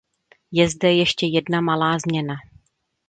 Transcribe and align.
Je 0.51 0.69
zde 0.69 0.93
ještě 0.93 1.25
jedna 1.25 1.61
malá 1.61 1.99
změna. 1.99 2.35